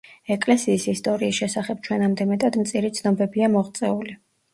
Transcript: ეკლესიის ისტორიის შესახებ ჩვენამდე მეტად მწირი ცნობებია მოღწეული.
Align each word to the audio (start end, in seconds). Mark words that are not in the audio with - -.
ეკლესიის 0.35 0.85
ისტორიის 0.93 1.35
შესახებ 1.41 1.83
ჩვენამდე 1.87 2.27
მეტად 2.31 2.57
მწირი 2.63 2.91
ცნობებია 3.01 3.51
მოღწეული. 3.57 4.17